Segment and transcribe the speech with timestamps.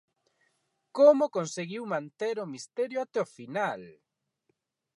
[0.97, 3.81] ¡Como conseguiu manter o misterio até o final!